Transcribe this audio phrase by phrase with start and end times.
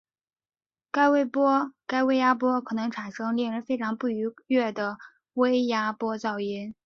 [0.91, 4.97] 该微压波可能产生令人非常不愉悦的
[5.33, 6.73] 微压波噪音。